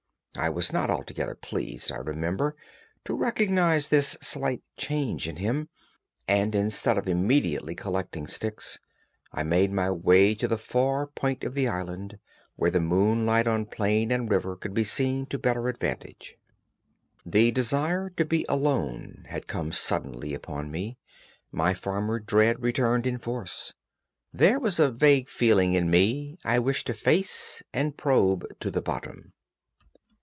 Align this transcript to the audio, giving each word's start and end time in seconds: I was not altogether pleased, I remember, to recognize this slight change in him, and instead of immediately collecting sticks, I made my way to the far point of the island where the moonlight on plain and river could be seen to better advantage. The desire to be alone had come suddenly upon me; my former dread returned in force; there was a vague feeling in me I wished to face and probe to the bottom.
I 0.39 0.49
was 0.49 0.71
not 0.71 0.89
altogether 0.89 1.35
pleased, 1.35 1.91
I 1.91 1.97
remember, 1.97 2.55
to 3.03 3.13
recognize 3.13 3.89
this 3.89 4.17
slight 4.21 4.63
change 4.77 5.27
in 5.27 5.35
him, 5.35 5.67
and 6.25 6.55
instead 6.55 6.97
of 6.97 7.09
immediately 7.09 7.75
collecting 7.75 8.27
sticks, 8.27 8.79
I 9.33 9.43
made 9.43 9.73
my 9.73 9.91
way 9.91 10.33
to 10.35 10.47
the 10.47 10.57
far 10.57 11.05
point 11.05 11.43
of 11.43 11.53
the 11.53 11.67
island 11.67 12.17
where 12.55 12.71
the 12.71 12.79
moonlight 12.79 13.45
on 13.45 13.65
plain 13.65 14.09
and 14.09 14.31
river 14.31 14.55
could 14.55 14.73
be 14.73 14.85
seen 14.85 15.25
to 15.27 15.37
better 15.37 15.67
advantage. 15.67 16.37
The 17.25 17.51
desire 17.51 18.09
to 18.11 18.23
be 18.23 18.45
alone 18.47 19.25
had 19.27 19.47
come 19.47 19.73
suddenly 19.73 20.33
upon 20.33 20.71
me; 20.71 20.97
my 21.51 21.73
former 21.73 22.19
dread 22.19 22.63
returned 22.63 23.05
in 23.05 23.17
force; 23.19 23.73
there 24.33 24.59
was 24.59 24.79
a 24.79 24.89
vague 24.91 25.27
feeling 25.27 25.73
in 25.73 25.89
me 25.91 26.37
I 26.45 26.57
wished 26.57 26.87
to 26.87 26.93
face 26.93 27.61
and 27.73 27.97
probe 27.97 28.45
to 28.61 28.71
the 28.71 28.81
bottom. 28.81 29.33